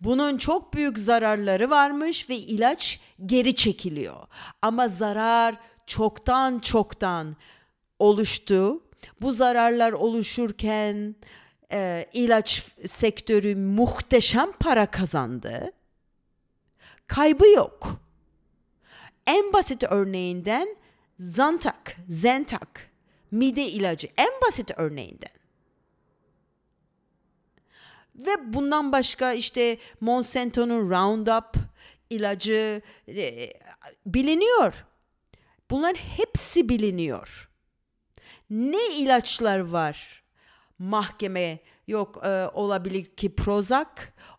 [0.00, 4.26] bunun çok büyük zararları varmış ve ilaç geri çekiliyor.
[4.62, 7.36] Ama zarar çoktan çoktan
[7.98, 8.82] oluştu.
[9.20, 11.16] Bu zararlar oluşurken
[11.72, 15.72] e, ilaç sektörü muhteşem para kazandı
[17.06, 18.00] kaybı yok.
[19.26, 20.76] En basit örneğinden
[21.18, 22.87] Zantac, Zantac,
[23.30, 25.38] mide ilacı en basit örneğinden.
[28.14, 31.54] Ve bundan başka işte Monsanto'nun Roundup
[32.10, 33.52] ilacı e,
[34.06, 34.84] biliniyor.
[35.70, 37.50] Bunların hepsi biliniyor.
[38.50, 40.22] Ne ilaçlar var
[40.78, 43.88] mahkeme Yok e, olabilir ki Prozac,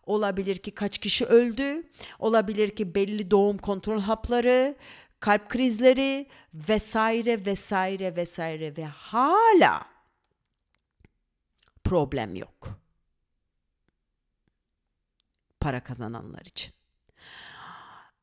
[0.06, 1.82] olabilir ki kaç kişi öldü,
[2.18, 4.74] olabilir ki belli doğum kontrol hapları,
[5.20, 9.86] kalp krizleri vesaire vesaire vesaire ve hala
[11.84, 12.68] problem yok.
[15.60, 16.72] Para kazananlar için.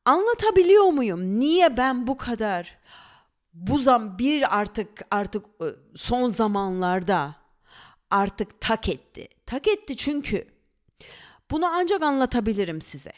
[0.04, 1.40] Anlatabiliyor muyum?
[1.40, 2.78] Niye ben bu kadar
[3.54, 7.34] bu zam bir artık artık e, son zamanlarda
[8.10, 9.28] artık tak etti.
[9.46, 10.48] Tak etti çünkü
[11.50, 13.12] bunu ancak anlatabilirim size.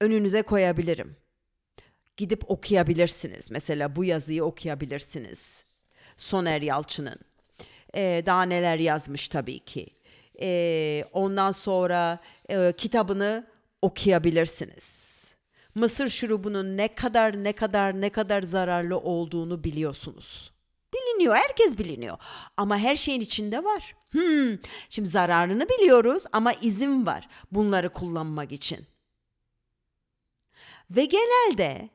[0.00, 1.16] Önünüze koyabilirim.
[2.16, 3.50] Gidip okuyabilirsiniz.
[3.50, 5.64] Mesela bu yazıyı okuyabilirsiniz.
[6.16, 7.18] Soner Yalçın'ın.
[7.96, 9.86] Ee, daha neler yazmış tabii ki.
[10.40, 13.46] Ee, ondan sonra e, kitabını
[13.82, 15.24] okuyabilirsiniz.
[15.74, 20.52] Mısır şurubunun ne kadar ne kadar ne kadar zararlı olduğunu biliyorsunuz.
[20.94, 22.18] Biliniyor, herkes biliniyor.
[22.56, 23.96] Ama her şeyin içinde var.
[24.10, 28.86] Hmm, şimdi zararını biliyoruz ama izin var bunları kullanmak için.
[30.90, 31.88] Ve genelde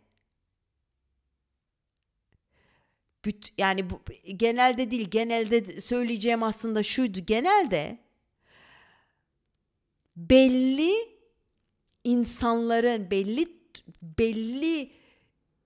[3.58, 4.01] yani bu,
[4.38, 7.19] genelde değil genelde söyleyeceğim aslında şuydu.
[7.25, 7.97] Genelde
[10.15, 10.93] belli
[12.03, 13.47] insanların belli
[14.01, 14.91] belli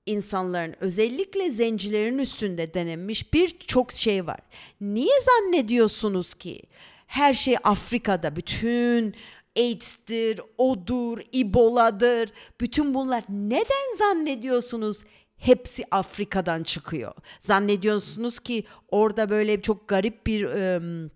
[0.06, 4.40] insanların özellikle zencilerin üstünde denenmiş birçok şey var.
[4.82, 6.62] Niye zannediyorsunuz ki
[7.08, 8.36] her şey Afrika'da?
[8.36, 9.16] Bütün
[9.58, 15.04] AIDS'tir, odur, Ebola'dır, bütün bunlar neden zannediyorsunuz
[15.46, 17.14] hepsi Afrika'dan çıkıyor?
[17.40, 21.12] Zannediyorsunuz ki orada böyle çok garip bir ım,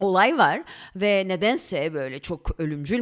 [0.00, 0.62] olay var
[0.96, 3.00] ve nedense böyle çok ölümcül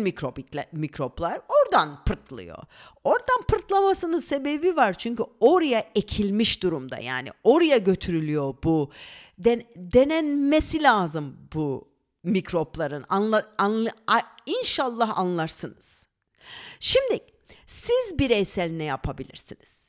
[0.73, 2.59] mikroplar oradan pırtlıyor.
[3.05, 8.91] Oradan pırtlamasının sebebi var çünkü oraya ekilmiş durumda yani oraya götürülüyor bu
[9.39, 11.89] Den, denenmesi lazım bu
[12.23, 13.91] mikropların anla, anla,
[14.47, 16.07] inşallah anlarsınız.
[16.81, 17.21] Şimdi
[17.67, 19.84] siz bireysel ne yapabilirsiniz?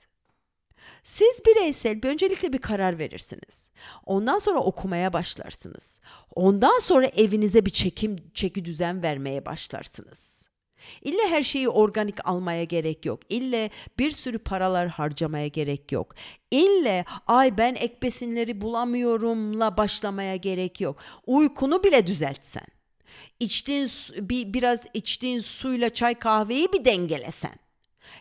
[1.06, 3.70] Siz bireysel bir öncelikle bir karar verirsiniz.
[4.06, 6.00] Ondan sonra okumaya başlarsınız.
[6.36, 10.50] Ondan sonra evinize bir çekim çeki düzen vermeye başlarsınız.
[11.02, 13.20] İlle her şeyi organik almaya gerek yok.
[13.30, 16.16] İlle bir sürü paralar harcamaya gerek yok.
[16.52, 20.98] İlle ay ben ek besinleri bulamıyorumla başlamaya gerek yok.
[21.28, 22.68] Uykunu bile düzeltsen.
[23.40, 27.65] İçtiğin bir biraz içtiğin suyla çay kahveyi bir dengelesen.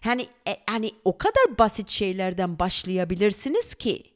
[0.05, 4.15] Yani e, hani o kadar basit şeylerden başlayabilirsiniz ki.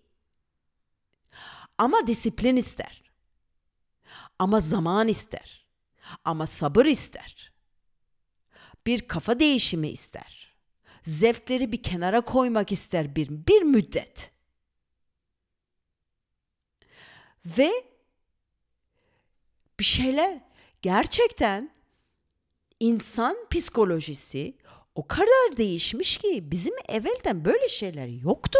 [1.79, 3.03] Ama disiplin ister.
[4.39, 5.67] Ama zaman ister.
[6.25, 7.53] Ama sabır ister.
[8.87, 10.57] Bir kafa değişimi ister.
[11.03, 14.31] Zevkleri bir kenara koymak ister bir, bir müddet.
[17.47, 17.71] Ve
[19.81, 20.41] bir şeyler
[20.83, 21.71] gerçekten
[22.81, 24.57] insan psikolojisi
[24.99, 28.59] o kadar değişmiş ki bizim evvelden böyle şeyler yoktu.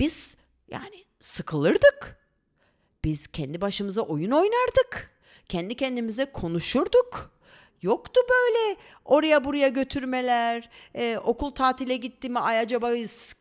[0.00, 0.36] Biz
[0.70, 2.18] yani sıkılırdık.
[3.04, 5.10] Biz kendi başımıza oyun oynardık.
[5.48, 7.38] Kendi kendimize konuşurduk.
[7.82, 12.92] Yoktu böyle oraya buraya götürmeler, e, okul tatile gitti mi ay acaba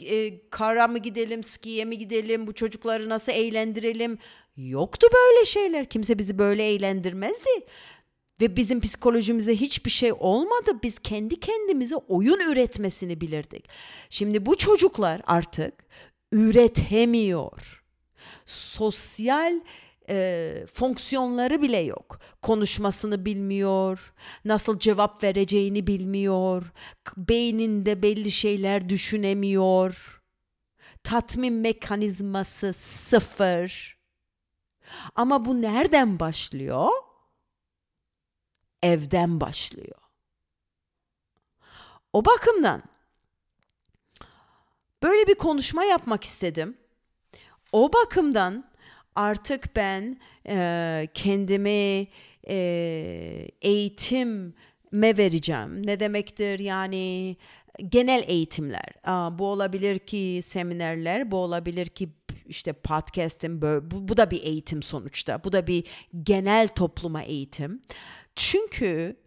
[0.03, 4.17] e, kara mı gidelim, skiye mi gidelim, bu çocukları nasıl eğlendirelim.
[4.58, 5.89] Yoktu böyle şeyler.
[5.89, 7.49] Kimse bizi böyle eğlendirmezdi.
[8.41, 10.71] Ve bizim psikolojimize hiçbir şey olmadı.
[10.84, 13.69] Biz kendi kendimize oyun üretmesini bilirdik.
[14.10, 15.73] Şimdi bu çocuklar artık
[16.32, 17.84] üretemiyor.
[18.45, 19.60] Sosyal
[20.10, 22.19] e, fonksiyonları bile yok.
[22.41, 24.13] Konuşmasını bilmiyor,
[24.45, 26.63] nasıl cevap vereceğini bilmiyor,
[27.17, 30.21] beyninde belli şeyler düşünemiyor.
[31.04, 33.97] Tatmin mekanizması sıfır.
[35.15, 36.89] Ama bu nereden başlıyor?
[38.83, 39.97] Evden başlıyor.
[42.13, 42.83] O bakımdan
[45.03, 46.77] böyle bir konuşma yapmak istedim.
[47.71, 48.65] O bakımdan
[49.15, 52.07] artık ben e, kendimi
[52.49, 52.55] e,
[53.61, 55.87] eğitime vereceğim.
[55.87, 57.37] Ne demektir yani
[57.89, 58.93] genel eğitimler.
[59.39, 62.09] Bu olabilir ki seminerler, bu olabilir ki
[62.47, 65.43] işte podcast'im bu, bu da bir eğitim sonuçta.
[65.43, 65.83] Bu da bir
[66.23, 67.81] genel topluma eğitim.
[68.36, 69.19] Çünkü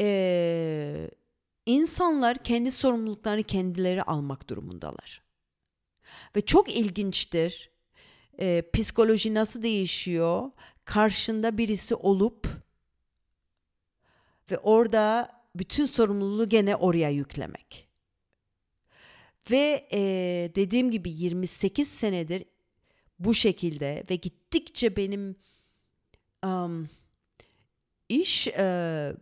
[0.00, 1.10] e,
[1.66, 5.22] insanlar kendi sorumluluklarını kendileri almak durumundalar.
[6.36, 7.70] Ve çok ilginçtir
[8.40, 10.50] e, psikoloji nasıl değişiyor?
[10.84, 12.46] Karşında birisi olup
[14.50, 17.89] ve orada bütün sorumluluğu gene oraya yüklemek.
[19.50, 20.00] Ve e,
[20.54, 22.44] dediğim gibi 28 senedir
[23.18, 25.36] bu şekilde ve gittikçe benim
[26.44, 26.88] um,
[28.08, 29.12] iş e,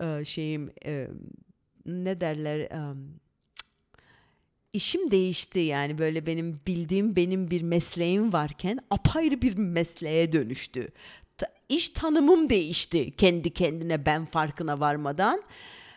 [0.00, 1.08] e, şeyim e,
[1.86, 3.20] ne derler um,
[4.72, 10.88] işim değişti yani böyle benim bildiğim benim bir mesleğim varken apayrı bir mesleğe dönüştü.
[11.68, 15.42] İş tanımım değişti kendi kendine ben farkına varmadan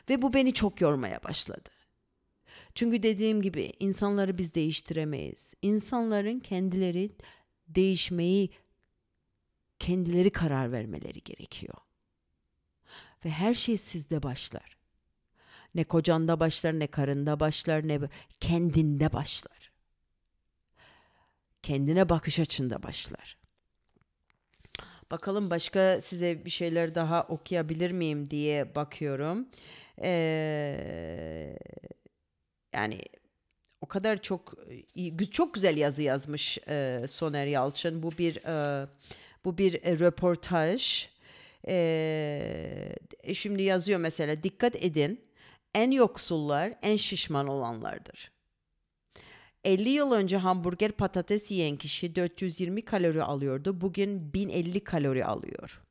[0.10, 1.75] ve bu beni çok yormaya başladı.
[2.76, 5.54] Çünkü dediğim gibi insanları biz değiştiremeyiz.
[5.62, 7.16] İnsanların kendileri
[7.68, 8.50] değişmeyi
[9.80, 11.78] kendileri karar vermeleri gerekiyor.
[13.26, 14.78] Ve her şey sizde başlar.
[15.76, 18.00] Ne kocanda başlar, ne karında başlar, ne
[18.40, 19.72] kendinde başlar.
[21.64, 23.38] Kendine bakış açında başlar.
[25.12, 29.50] Bakalım başka size bir şeyler daha okuyabilir miyim diye bakıyorum.
[30.02, 31.58] Ee,
[32.76, 33.02] yani
[33.82, 34.54] o kadar çok
[35.32, 38.04] çok güzel yazı yazmış e, Soner Yalçın.
[38.04, 38.88] Bu bir e,
[39.46, 41.10] bu bir e, röportaj.
[41.68, 42.96] E,
[43.34, 45.22] şimdi yazıyor mesela dikkat edin
[45.76, 48.32] en yoksullar en şişman olanlardır.
[49.64, 53.82] 50 yıl önce hamburger patates yiyen kişi 420 kalori alıyordu.
[53.82, 55.85] Bugün 1050 kalori alıyor.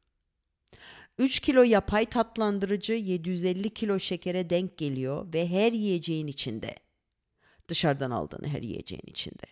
[1.19, 6.75] 3 kilo yapay tatlandırıcı 750 kilo şekere denk geliyor ve her yiyeceğin içinde.
[7.69, 9.47] Dışarıdan aldığın her yiyeceğin içinde.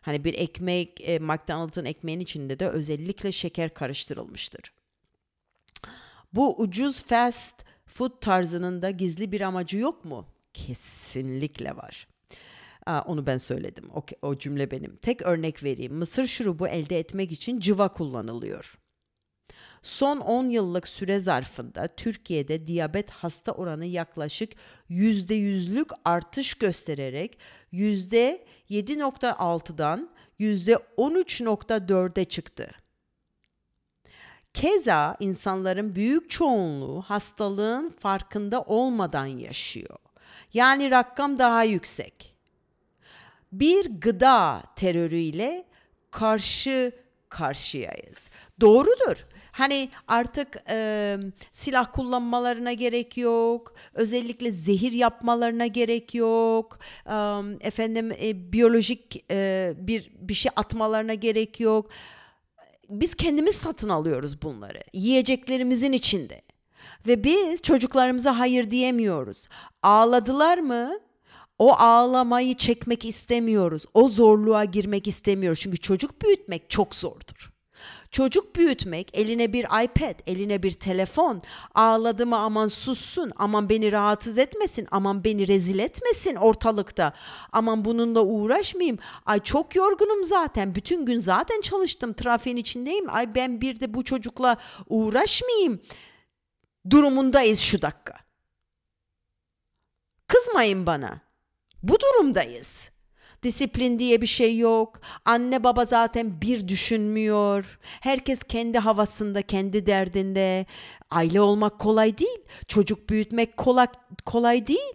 [0.00, 4.72] Hani bir ekmek, e, McDonald's'ın ekmeğin içinde de özellikle şeker karıştırılmıştır.
[6.32, 10.26] Bu ucuz fast food tarzının da gizli bir amacı yok mu?
[10.54, 12.08] Kesinlikle var.
[12.86, 13.90] Aa, onu ben söyledim.
[13.94, 14.96] O, o cümle benim.
[14.96, 15.94] Tek örnek vereyim.
[15.94, 18.78] Mısır şurubu elde etmek için cıva kullanılıyor.
[19.82, 24.52] Son 10 yıllık süre zarfında Türkiye'de diyabet hasta oranı yaklaşık
[24.90, 27.38] %100'lük artış göstererek
[27.72, 32.70] %7.6'dan %13.4'e çıktı.
[34.54, 39.98] Keza insanların büyük çoğunluğu hastalığın farkında olmadan yaşıyor.
[40.54, 42.34] Yani rakam daha yüksek.
[43.52, 45.66] Bir gıda terörüyle
[46.10, 46.92] karşı
[47.28, 48.30] karşıyayız.
[48.60, 49.26] Doğrudur.
[49.60, 51.16] Hani artık e,
[51.52, 53.74] silah kullanmalarına gerek yok.
[53.94, 56.78] Özellikle zehir yapmalarına gerek yok.
[57.06, 57.14] E,
[57.60, 61.90] efendim e, biyolojik e, bir bir şey atmalarına gerek yok
[62.90, 64.80] biz kendimiz satın alıyoruz bunları.
[64.92, 66.42] Yiyeceklerimizin içinde.
[67.06, 69.48] Ve biz çocuklarımıza hayır diyemiyoruz.
[69.82, 71.00] Ağladılar mı?
[71.58, 73.82] O ağlamayı çekmek istemiyoruz.
[73.94, 75.60] O zorluğa girmek istemiyoruz.
[75.60, 77.49] Çünkü çocuk büyütmek çok zordur.
[78.10, 81.42] Çocuk büyütmek eline bir iPad, eline bir telefon,
[81.74, 87.12] ağladı mı aman sussun, aman beni rahatsız etmesin, aman beni rezil etmesin ortalıkta,
[87.52, 93.60] aman bununla uğraşmayayım, ay çok yorgunum zaten, bütün gün zaten çalıştım, trafiğin içindeyim, ay ben
[93.60, 94.56] bir de bu çocukla
[94.88, 95.80] uğraşmayayım
[96.90, 98.16] durumundayız şu dakika.
[100.26, 101.20] Kızmayın bana.
[101.82, 102.90] Bu durumdayız.
[103.42, 105.00] Disiplin diye bir şey yok.
[105.24, 107.78] Anne baba zaten bir düşünmüyor.
[107.82, 110.66] Herkes kendi havasında, kendi derdinde.
[111.10, 112.38] Aile olmak kolay değil.
[112.68, 113.86] Çocuk büyütmek kolay,
[114.26, 114.94] kolay değil.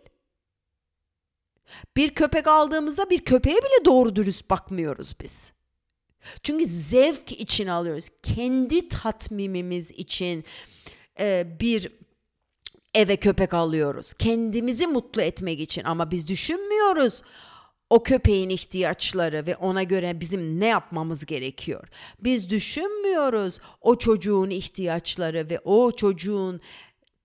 [1.98, 5.52] Bir köpek aldığımızda bir köpeğe bile doğru dürüst bakmıyoruz biz.
[6.44, 8.10] Çünkü zevk için alıyoruz.
[8.24, 10.46] Kendi tatmimimiz için
[11.20, 11.92] e, bir
[12.94, 14.14] eve köpek alıyoruz.
[14.14, 17.22] Kendimizi mutlu etmek için ama biz düşünmüyoruz
[17.90, 21.88] o köpeğin ihtiyaçları ve ona göre bizim ne yapmamız gerekiyor.
[22.20, 26.62] Biz düşünmüyoruz o çocuğun ihtiyaçları ve o çocuğun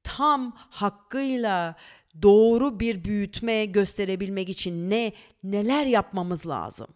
[0.02, 1.76] tam hakkıyla
[2.22, 6.86] doğru bir büyütme gösterebilmek için ne neler yapmamız lazım.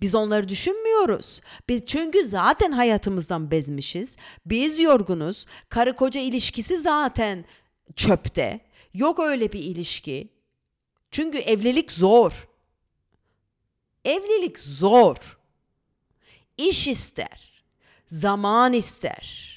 [0.00, 1.40] Biz onları düşünmüyoruz.
[1.68, 4.16] Biz çünkü zaten hayatımızdan bezmişiz.
[4.46, 5.46] Biz yorgunuz.
[5.68, 7.44] Karı koca ilişkisi zaten
[7.96, 8.60] çöpte.
[8.94, 10.28] Yok öyle bir ilişki.
[11.10, 12.48] Çünkü evlilik zor.
[14.04, 15.38] Evlilik zor.
[16.56, 17.64] İş ister.
[18.06, 19.52] Zaman ister.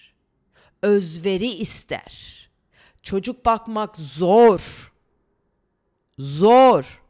[0.82, 2.36] Özveri ister.
[3.02, 4.92] Çocuk bakmak zor.
[6.20, 7.02] Zor.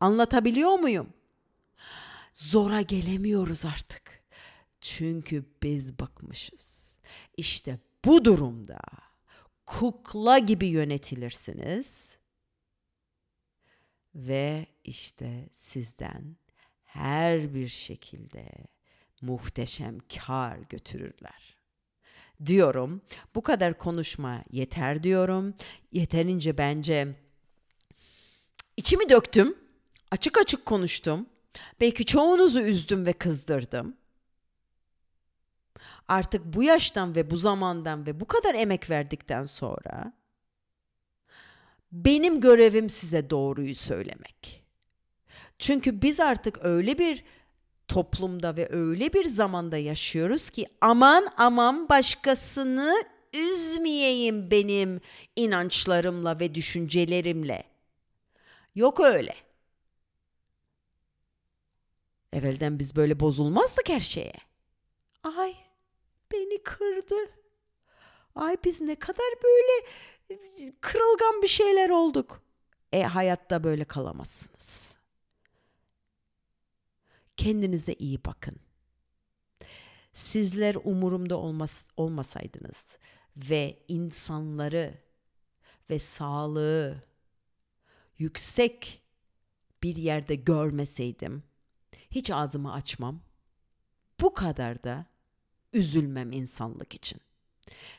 [0.00, 1.12] Anlatabiliyor muyum?
[2.32, 4.22] Zora gelemiyoruz artık.
[4.80, 6.96] Çünkü biz bakmışız.
[7.36, 8.80] İşte bu durumda
[9.66, 12.16] kukla gibi yönetilirsiniz
[14.14, 16.36] ve işte sizden
[16.84, 18.48] her bir şekilde
[19.22, 21.56] muhteşem kar götürürler.
[22.46, 23.02] Diyorum
[23.34, 25.54] bu kadar konuşma yeter diyorum.
[25.92, 27.08] Yeterince bence
[28.76, 29.54] içimi döktüm.
[30.10, 31.26] Açık açık konuştum.
[31.80, 33.96] Belki çoğunuzu üzdüm ve kızdırdım.
[36.08, 40.12] Artık bu yaştan ve bu zamandan ve bu kadar emek verdikten sonra
[41.94, 44.64] benim görevim size doğruyu söylemek.
[45.58, 47.24] Çünkü biz artık öyle bir
[47.88, 55.00] toplumda ve öyle bir zamanda yaşıyoruz ki aman aman başkasını üzmeyeyim benim
[55.36, 57.64] inançlarımla ve düşüncelerimle.
[58.74, 59.34] Yok öyle.
[62.32, 64.34] Evvelden biz böyle bozulmazdık her şeye.
[65.22, 65.54] Ay
[66.32, 67.14] beni kırdı.
[68.34, 69.86] Ay biz ne kadar böyle
[70.80, 72.42] kırılgan bir şeyler olduk.
[72.92, 74.96] E hayatta böyle kalamazsınız.
[77.36, 78.56] Kendinize iyi bakın.
[80.14, 82.98] Sizler umurumda olmas olmasaydınız
[83.36, 84.94] ve insanları
[85.90, 87.02] ve sağlığı
[88.18, 89.02] yüksek
[89.82, 91.42] bir yerde görmeseydim
[92.10, 93.20] hiç ağzımı açmam.
[94.20, 95.06] Bu kadar da
[95.72, 97.20] üzülmem insanlık için.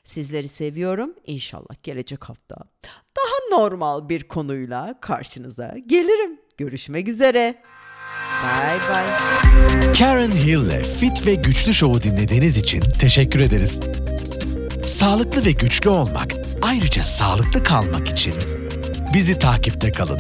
[0.04, 1.14] Sizleri seviyorum.
[1.26, 2.56] İnşallah gelecek hafta
[3.18, 6.40] daha normal bir konuyla karşınıza gelirim.
[6.58, 7.56] Görüşmek üzere.
[8.44, 9.92] Bye bye.
[9.92, 13.80] Karen Hill'le Fit ve Güçlü Show'u dinlediğiniz için teşekkür ederiz.
[14.88, 18.34] Sağlıklı ve güçlü olmak, ayrıca sağlıklı kalmak için
[19.14, 20.20] bizi takipte kalın.